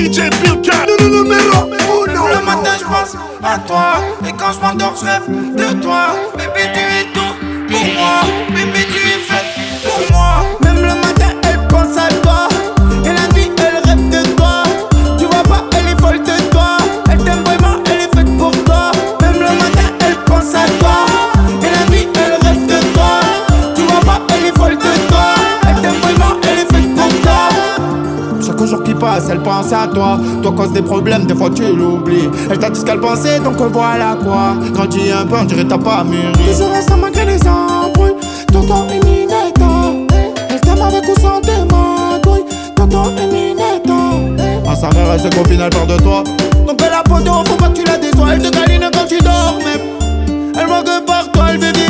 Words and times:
DJ 0.00 0.30
Pilka, 0.40 0.86
le 0.86 0.96
numéro 1.08 1.66
uno. 2.06 2.28
Le 2.28 2.40
matin, 2.46 2.72
je 2.78 2.84
pense 2.84 3.16
à 3.42 3.58
toi. 3.58 4.00
Et 4.26 4.32
quand 4.32 4.52
je 4.54 4.60
m'endors, 4.60 4.94
je 4.98 5.04
rêve 5.04 5.28
de 5.28 5.82
toi. 5.82 6.16
Bébé, 6.38 6.70
tu 6.72 6.80
es 6.80 7.04
tout 7.12 7.34
pour 7.70 7.84
moi. 7.84 8.22
Bébé, 8.48 8.86
tu 8.90 8.99
passe, 29.00 29.28
elle 29.30 29.42
pense 29.42 29.72
à 29.72 29.88
toi. 29.88 30.20
Toi 30.42 30.52
cause 30.52 30.72
des 30.72 30.82
problèmes, 30.82 31.24
des 31.24 31.34
fois 31.34 31.50
tu 31.50 31.64
l'oublies. 31.74 32.28
Elle 32.50 32.58
t'a 32.58 32.70
dit 32.70 32.78
ce 32.78 32.84
qu'elle 32.84 33.00
pensait, 33.00 33.40
donc 33.40 33.56
voilà 33.56 34.16
quoi. 34.22 34.54
Grandis 34.72 35.10
un 35.10 35.26
peu, 35.26 35.36
on 35.40 35.44
dirait 35.44 35.64
t'as 35.64 35.78
pas 35.78 36.04
mûri. 36.04 36.32
Toujours 36.32 36.68
ensemble 36.76 37.00
malgré 37.02 37.24
les 37.24 37.40
embrouilles. 37.48 38.14
Tonton 38.52 38.86
et 38.90 39.00
Ninetta. 39.04 40.16
Elle 40.50 40.60
t'aime 40.60 40.82
avec 40.82 41.04
ou 41.08 41.20
sans 41.20 41.40
tes 41.40 41.64
magouilles. 41.70 42.44
Tonton 42.76 43.10
et 43.16 43.26
Ninetta. 43.26 43.94
Ah, 44.68 44.76
sa 44.76 44.88
mère, 44.90 45.12
elle 45.12 45.20
sait 45.20 45.30
qu'au 45.30 45.44
final, 45.48 45.70
peur 45.70 45.86
de 45.86 45.96
toi. 46.02 46.22
Donc 46.66 46.80
elle 46.86 46.92
a 46.92 47.02
poteau, 47.02 47.32
faut 47.46 47.56
pas 47.56 47.68
que 47.68 47.78
tu 47.78 47.84
la 47.84 47.96
déçois. 47.96 48.28
Elle 48.32 48.42
te 48.42 48.48
câline 48.50 48.88
quand 48.92 49.06
tu 49.08 49.18
dors, 49.18 49.58
même. 49.64 50.54
Elle 50.58 50.66
manque 50.68 51.06
par 51.06 51.30
toi, 51.32 51.44
elle 51.50 51.58
veut 51.58 51.72
vivre 51.72 51.89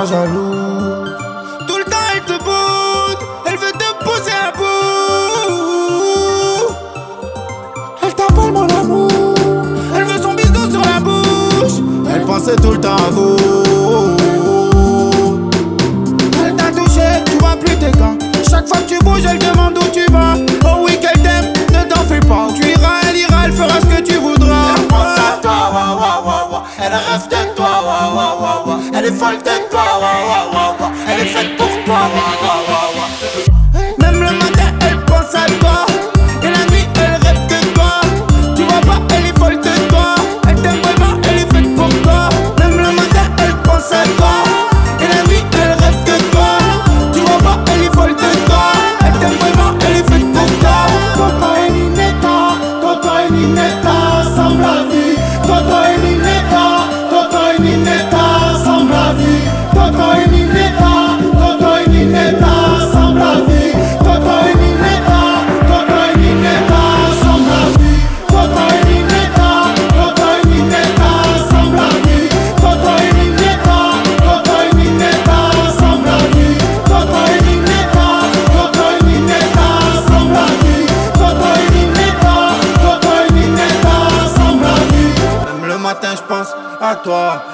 jaloux. 0.00 1.04
Tout 1.68 1.76
le 1.76 1.84
temps, 1.84 1.98
elle 2.14 2.22
te 2.22 2.32
boude. 2.42 3.18
Elle 3.44 3.56
veut 3.58 3.72
te 3.72 4.04
pousser 4.04 4.32
à 4.32 4.50
bout. 4.56 5.52
Elle 8.02 8.14
t'appelle 8.14 8.52
mon 8.52 8.66
amour. 8.68 9.34
Elle 9.94 10.04
veut 10.04 10.22
son 10.22 10.32
bisou 10.32 10.70
sur 10.70 10.80
la 10.80 10.98
bouche. 10.98 11.82
Elle 12.12 12.22
pensait 12.22 12.56
tout 12.56 12.70
le 12.72 12.80
temps 12.80 12.96
à 12.96 13.10
vous. 13.10 13.36
Elle 16.44 16.56
t'a 16.56 16.70
touché, 16.70 17.22
tu 17.26 17.36
vois 17.38 17.56
plus 17.56 17.76
tes 17.76 17.92
gants. 17.92 18.16
Chaque 18.48 18.66
fois 18.66 18.78
que 18.78 18.88
tu 18.88 18.98
bouges, 19.04 19.26
elle 19.28 19.38
demande 19.38 19.76
où 19.76 19.84
tu 19.92 20.10
vas. 20.10 20.36
Oh 20.64 20.84
oui, 20.86 20.98
qu'elle 21.00 21.20
t'aime, 21.20 21.52
ne 21.70 21.84
t'en 21.88 22.02
fais 22.04 22.20
pas. 22.20 22.48
Tu 22.54 22.66
iras, 22.66 23.00
elle 23.10 23.18
ira, 23.18 23.44
elle 23.44 23.52
fera 23.52 23.78
ce 23.80 23.86
que 23.86 24.00
tu 24.02 24.16
voudras. 24.16 24.74
Elle 26.84 26.92
rêve 26.94 27.28
Elle 29.04 29.08
est 29.08 29.16
folle 29.16 29.38
de 29.38 29.68
toi. 29.68 29.82
Elle 31.08 31.20
est 31.22 31.24
faite 31.24 31.56
pour 31.56 31.66
toi, 31.84 32.81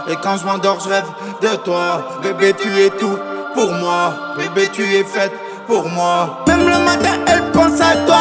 Et 0.09 0.17
quand 0.23 0.37
je 0.37 0.45
m'endors, 0.45 0.79
je 0.81 0.89
rêve 0.89 1.07
de 1.41 1.57
toi. 1.57 2.03
Bébé, 2.23 2.55
tu 2.59 2.69
es 2.81 2.91
tout 2.91 3.19
pour 3.55 3.73
moi. 3.73 4.13
Bébé, 4.37 4.69
tu 4.73 4.83
es 4.83 5.05
faite 5.05 5.33
pour 5.67 5.89
moi. 5.89 6.45
Même 6.47 6.69
le 6.69 6.79
matin, 6.85 7.15
elle 7.27 7.51
pense 7.53 7.81
à 7.81 7.97
toi. 8.07 8.18